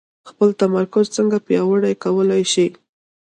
خپل 0.29 0.49
تمرکز 0.61 1.05
څنګه 1.17 1.37
پياوړی 1.45 1.93
کولای 2.03 2.43
شئ؟ 2.53 2.67